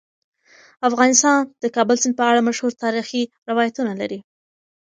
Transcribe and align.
افغانستان 0.89 1.37
د 1.47 1.49
د 1.63 1.65
کابل 1.75 1.97
سیند 2.01 2.15
په 2.19 2.23
اړه 2.29 2.45
مشهور 2.47 2.71
تاریخی 2.83 3.23
روایتونه 3.49 3.91
لري. 4.01 4.19